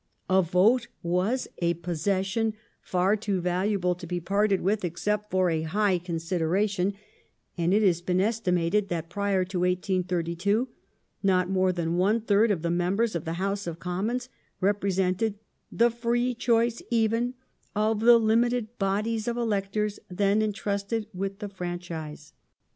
[0.31, 5.61] A vote was a possession far too valuable to be parted with except for a
[5.61, 6.95] high consideration,
[7.55, 10.69] and it has been estimated ^ that prior to 1832
[11.21, 14.27] not more than one third of the members of the House of Commons
[14.59, 15.35] represented"
[15.81, 17.35] the free choice even
[17.75, 22.33] of the limited bodies of electors then entrusted with the franchise